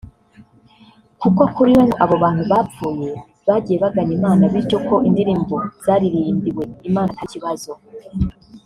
[1.21, 3.09] kuko kuri we ngo abo bantu bapfuye
[3.47, 7.71] bagiye bagana Imana bityo ko indirimbo zaririmbiwe Imana atari ikibazo